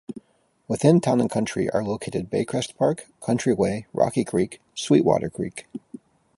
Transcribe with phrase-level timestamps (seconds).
[0.67, 5.67] Within Town 'n' Country are located Bay Crest Park, Countryway, Rocky Creek, Sweetwater Creek.